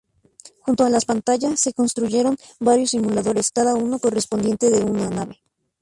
Junto 0.65 0.83
a 0.83 0.89
las 0.89 1.05
pantallas, 1.05 1.59
se 1.59 1.73
construyeron 1.73 2.35
varios 2.59 2.89
simuladores, 2.89 3.51
cada 3.51 3.75
uno 3.75 3.99
correspondiente 3.99 4.65
a 4.65 4.83
una 4.83 5.11
nave. 5.11 5.43